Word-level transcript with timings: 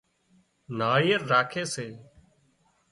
ناۯيل 0.77 1.21
راکي 1.31 1.63
سي 1.73 1.87